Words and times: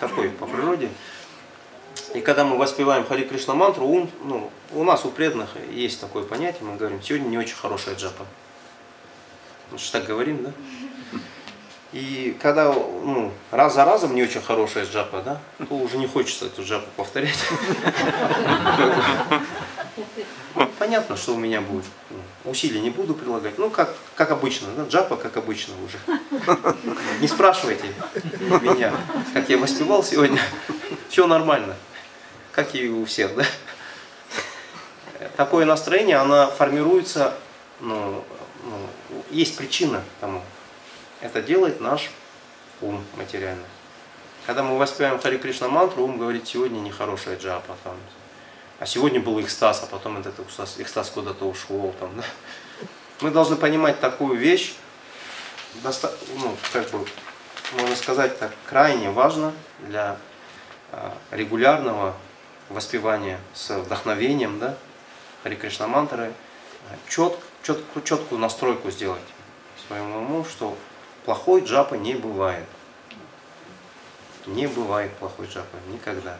такой 0.00 0.30
по 0.30 0.46
природе. 0.46 0.88
И 2.14 2.20
когда 2.20 2.44
мы 2.44 2.56
воспеваем 2.56 3.06
Хари 3.06 3.22
Кришна 3.24 3.54
мантру, 3.54 3.86
ум, 3.86 4.10
ну, 4.24 4.50
у 4.72 4.82
нас, 4.82 5.04
у 5.04 5.10
преданных, 5.10 5.50
есть 5.70 6.00
такое 6.00 6.24
понятие, 6.24 6.64
мы 6.64 6.76
говорим, 6.76 7.00
сегодня 7.02 7.28
не 7.28 7.38
очень 7.38 7.54
хорошая 7.54 7.94
джапа. 7.94 8.26
Мы 9.70 9.78
же 9.78 9.92
так 9.92 10.06
говорим, 10.06 10.42
да? 10.42 10.52
И 11.92 12.36
когда 12.40 12.72
ну, 12.72 13.32
раз 13.50 13.74
за 13.74 13.84
разом 13.84 14.14
не 14.14 14.22
очень 14.22 14.40
хорошая 14.40 14.86
джапа, 14.86 15.22
да, 15.22 15.40
то 15.66 15.74
уже 15.74 15.98
не 15.98 16.06
хочется 16.06 16.46
эту 16.46 16.62
джапу 16.62 16.86
повторять. 16.96 17.38
Понятно, 20.78 21.16
что 21.16 21.34
у 21.34 21.38
меня 21.38 21.60
будет. 21.60 21.84
Усилий 22.44 22.80
не 22.80 22.90
буду 22.90 23.14
прилагать. 23.14 23.58
Ну, 23.58 23.70
как, 23.70 23.94
как 24.14 24.30
обычно, 24.30 24.68
да, 24.76 24.84
джапа 24.84 25.16
как 25.16 25.36
обычно 25.36 25.74
уже. 25.84 25.98
Не 27.20 27.28
спрашивайте 27.28 27.94
меня, 28.62 28.94
как 29.32 29.48
я 29.48 29.58
воспевал 29.58 30.02
сегодня. 30.02 30.40
Все 31.08 31.26
нормально, 31.26 31.76
как 32.52 32.74
и 32.74 32.88
у 32.88 33.04
всех, 33.04 33.34
да. 33.34 33.44
Такое 35.36 35.66
настроение, 35.66 36.16
оно 36.16 36.50
формируется, 36.50 37.34
ну, 37.80 38.24
ну, 38.64 39.22
есть 39.30 39.56
причина 39.56 40.02
тому. 40.20 40.42
Это 41.20 41.42
делает 41.42 41.80
наш 41.80 42.10
ум 42.80 43.04
материальный. 43.16 43.64
Когда 44.46 44.62
мы 44.62 44.78
воспеваем 44.78 45.20
Хари 45.20 45.36
Кришна 45.36 45.68
мантру, 45.68 46.04
ум 46.04 46.18
говорит, 46.18 46.48
сегодня 46.48 46.80
нехорошая 46.80 47.36
джапа, 47.36 47.76
там, 47.84 47.94
а 48.80 48.86
сегодня 48.86 49.20
был 49.20 49.40
экстаз, 49.42 49.82
а 49.84 49.86
потом 49.86 50.16
этот 50.16 50.40
экстаз, 50.40 50.76
экстаз 50.78 51.10
куда-то 51.10 51.44
ушел. 51.44 51.94
Там, 52.00 52.16
да? 52.16 52.24
Мы 53.20 53.30
должны 53.30 53.56
понимать 53.56 54.00
такую 54.00 54.38
вещь, 54.38 54.74
доста, 55.82 56.10
ну, 56.38 56.56
как 56.72 56.88
бы, 56.90 57.06
можно 57.78 57.94
сказать 57.94 58.38
так, 58.38 58.52
крайне 58.66 59.10
важно 59.10 59.52
для 59.80 60.16
а, 60.92 61.14
регулярного 61.30 62.16
воспевания 62.70 63.38
с 63.52 63.76
вдохновением, 63.76 64.58
да, 64.58 64.76
Хари 65.42 65.56
Кришна 65.56 65.86
мантры, 65.86 66.32
чет, 67.06 67.38
чет, 67.62 67.84
четкую 68.02 68.40
настройку 68.40 68.90
сделать 68.90 69.20
своему 69.86 70.20
уму, 70.20 70.44
что 70.46 70.74
плохой 71.26 71.62
джапа 71.62 71.96
не 71.96 72.14
бывает. 72.14 72.66
Не 74.46 74.66
бывает 74.66 75.12
плохой 75.16 75.46
джапа, 75.46 75.76
никогда. 75.88 76.38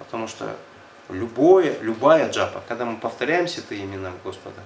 Потому 0.00 0.26
что 0.26 0.56
любое, 1.08 1.78
любая 1.80 2.28
джапа, 2.30 2.64
когда 2.66 2.84
мы 2.84 2.96
повторяем 2.96 3.46
святые 3.46 3.84
имена 3.84 4.10
Господа, 4.24 4.60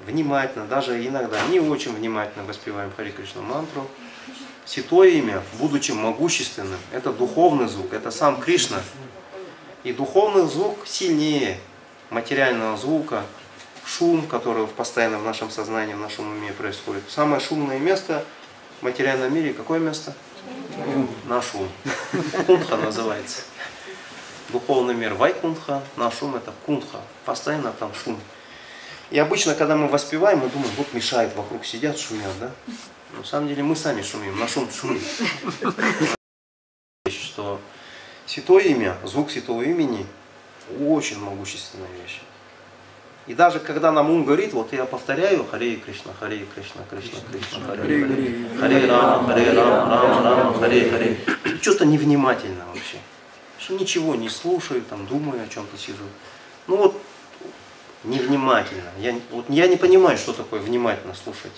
внимательно, 0.00 0.66
даже 0.66 1.06
иногда 1.06 1.40
не 1.46 1.60
очень 1.60 1.94
внимательно 1.94 2.44
воспеваем 2.44 2.90
Хари 2.96 3.10
Кришна 3.10 3.42
мантру, 3.42 3.86
святое 4.64 5.10
имя, 5.10 5.42
будучи 5.58 5.92
могущественным, 5.92 6.80
это 6.90 7.12
духовный 7.12 7.68
звук, 7.68 7.92
это 7.92 8.10
сам 8.10 8.40
Кришна. 8.40 8.80
И 9.84 9.92
духовный 9.92 10.48
звук 10.48 10.86
сильнее 10.86 11.60
материального 12.10 12.76
звука, 12.76 13.22
шум, 13.84 14.26
который 14.26 14.66
постоянно 14.66 15.18
в 15.18 15.24
нашем 15.24 15.50
сознании, 15.50 15.94
в 15.94 16.00
нашем 16.00 16.28
уме 16.30 16.52
происходит. 16.52 17.04
Самое 17.08 17.40
шумное 17.40 17.78
место 17.78 18.24
в 18.80 18.84
материальном 18.84 19.32
мире, 19.32 19.52
какое 19.52 19.78
место? 19.78 20.12
Наш 21.26 21.54
ум. 21.54 21.68
Кунтха 22.46 22.76
называется. 22.76 23.42
Духовный 24.56 24.94
мир 24.94 25.12
Вайкунтха, 25.12 25.82
наш 25.98 26.22
ум 26.22 26.34
это 26.34 26.50
Кунтха. 26.64 27.02
Постоянно 27.26 27.72
там 27.72 27.92
шум. 27.92 28.18
И 29.10 29.18
обычно, 29.18 29.54
когда 29.54 29.76
мы 29.76 29.86
воспеваем, 29.86 30.38
мы 30.38 30.48
думаем, 30.48 30.72
вот 30.78 30.94
мешает, 30.94 31.36
вокруг 31.36 31.66
сидят, 31.66 31.98
шумят, 31.98 32.32
да? 32.40 32.50
На 33.18 33.22
самом 33.22 33.48
деле 33.48 33.62
мы 33.62 33.76
сами 33.76 34.00
шумим, 34.00 34.38
наш 34.38 34.56
ум 34.56 34.66
шумит. 34.70 35.02
Что 37.06 37.60
святое 38.24 38.62
имя, 38.62 38.96
звук 39.04 39.30
святого 39.30 39.60
имени 39.60 40.06
очень 40.80 41.18
могущественная 41.18 41.90
вещь. 42.02 42.22
И 43.26 43.34
даже 43.34 43.60
когда 43.60 43.92
нам 43.92 44.08
ум 44.08 44.24
говорит, 44.24 44.54
вот 44.54 44.72
я 44.72 44.86
повторяю 44.86 45.44
Харе 45.44 45.76
Кришна, 45.76 46.14
Харе 46.18 46.46
Кришна, 46.54 46.80
Кришна, 46.88 47.18
Кришна, 47.30 47.66
Харе 47.66 48.06
Харе, 48.06 48.48
Харе 48.58 48.86
Рама, 48.86 49.28
Харе 49.28 49.52
Рама, 49.52 49.90
Рама, 49.90 50.22
Рама, 50.22 50.58
Харе 50.58 50.90
Харе. 50.90 51.18
Что-то 51.60 51.84
невнимательно 51.84 52.64
вообще. 52.72 52.96
Что 53.66 53.74
ничего 53.74 54.14
не 54.14 54.28
слушаю, 54.28 54.80
там 54.80 55.08
думаю 55.08 55.42
о 55.42 55.48
чем-то 55.48 55.76
сижу. 55.76 56.04
Ну 56.68 56.76
вот 56.76 57.02
невнимательно. 58.04 58.92
Я, 58.96 59.18
вот 59.32 59.46
я 59.48 59.66
не 59.66 59.74
понимаю, 59.74 60.16
что 60.18 60.32
такое 60.32 60.60
внимательно 60.60 61.14
слушать. 61.14 61.50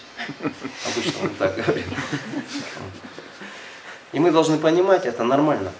Обычно 0.87 1.25
он 1.25 1.35
так 1.35 1.57
говорит. 1.57 1.85
И 4.13 4.19
мы 4.19 4.31
должны 4.31 4.57
понимать, 4.57 5.05
это 5.05 5.23
нормально. 5.23 5.71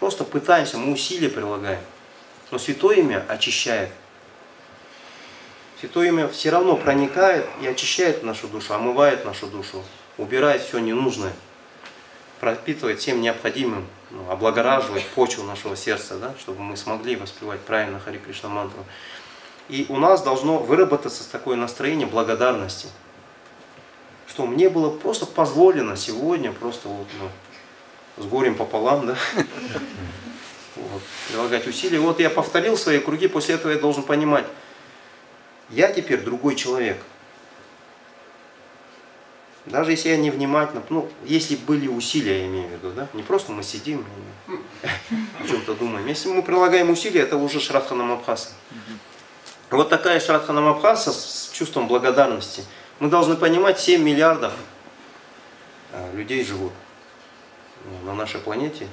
Просто 0.00 0.24
пытаемся, 0.24 0.78
мы 0.78 0.94
усилия 0.94 1.28
прилагаем. 1.28 1.84
Но 2.50 2.58
Святое 2.58 2.96
Имя 2.96 3.24
очищает. 3.28 3.90
Святое 5.78 6.08
Имя 6.08 6.26
все 6.26 6.50
равно 6.50 6.76
проникает 6.76 7.46
и 7.60 7.68
очищает 7.68 8.24
нашу 8.24 8.48
душу, 8.48 8.74
омывает 8.74 9.24
нашу 9.24 9.46
душу, 9.46 9.84
убирает 10.18 10.62
все 10.62 10.80
ненужное, 10.80 11.32
пропитывает 12.42 12.98
всем 12.98 13.20
необходимым, 13.20 13.86
ну, 14.10 14.28
облагораживает 14.28 15.06
почву 15.10 15.44
нашего 15.44 15.76
сердца, 15.76 16.16
да, 16.16 16.34
чтобы 16.40 16.60
мы 16.60 16.76
смогли 16.76 17.14
воспевать 17.14 17.60
правильно 17.60 18.00
Хари 18.00 18.18
Кришна 18.18 18.48
мантру. 18.48 18.84
И 19.68 19.86
у 19.88 19.96
нас 19.96 20.24
должно 20.24 20.58
выработаться 20.58 21.30
такое 21.30 21.54
настроение 21.54 22.08
благодарности, 22.08 22.88
что 24.26 24.44
мне 24.44 24.68
было 24.68 24.90
просто 24.90 25.24
позволено 25.24 25.96
сегодня 25.96 26.50
просто 26.50 26.88
вот, 26.88 27.06
ну, 27.20 28.24
с 28.24 28.26
горем 28.26 28.56
пополам, 28.56 29.06
да, 29.06 29.16
вот, 30.74 31.02
прилагать 31.28 31.68
усилия. 31.68 32.00
Вот 32.00 32.18
я 32.18 32.28
повторил 32.28 32.76
свои 32.76 32.98
круги, 32.98 33.28
после 33.28 33.54
этого 33.54 33.70
я 33.70 33.78
должен 33.78 34.02
понимать, 34.02 34.46
я 35.70 35.92
теперь 35.92 36.20
другой 36.22 36.56
человек. 36.56 37.00
Даже 39.66 39.92
если 39.92 40.08
я 40.08 40.16
невнимательно, 40.16 40.82
ну, 40.90 41.08
если 41.24 41.54
были 41.54 41.86
усилия, 41.86 42.40
я 42.40 42.46
имею 42.46 42.68
в 42.68 42.72
виду, 42.72 42.90
да, 42.90 43.08
не 43.12 43.22
просто 43.22 43.52
мы 43.52 43.62
сидим 43.62 44.04
и 44.48 44.86
о 45.40 45.46
чем-то 45.48 45.74
думаем. 45.74 46.06
Если 46.06 46.28
мы 46.28 46.42
прилагаем 46.42 46.90
усилия, 46.90 47.20
это 47.20 47.36
уже 47.36 47.60
Шрадхана 47.60 48.02
Мабхаса. 48.02 48.50
Вот 49.70 49.88
такая 49.88 50.18
Шрадхана 50.18 50.60
Мабхаса 50.60 51.12
с 51.12 51.50
чувством 51.52 51.86
благодарности. 51.86 52.64
Мы 52.98 53.08
должны 53.08 53.36
понимать, 53.36 53.78
7 53.78 54.02
миллиардов 54.02 54.52
а, 55.92 56.12
людей 56.12 56.44
живут 56.44 56.72
ну, 57.84 58.06
на 58.06 58.14
нашей 58.14 58.40
планете. 58.40 58.88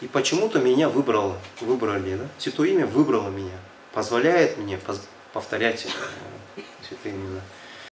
И 0.00 0.06
почему-то 0.06 0.58
меня 0.58 0.88
выбрало, 0.88 1.36
выбрали, 1.60 2.16
да? 2.16 2.26
Святое 2.38 2.68
имя 2.70 2.86
выбрало 2.86 3.28
меня, 3.28 3.56
позволяет 3.92 4.56
мне 4.56 4.78
повторять 5.32 5.86
э, 6.56 6.62
святые 6.88 7.14
имена. 7.14 7.40